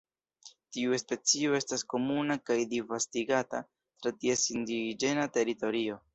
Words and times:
Tiu 0.77 0.95
specio 1.01 1.51
estas 1.57 1.83
komuna 1.95 2.39
kaj 2.51 2.57
disvastigata 2.73 3.61
tra 4.01 4.17
ties 4.25 4.49
indiĝena 4.57 5.29
teritorio. 5.39 6.03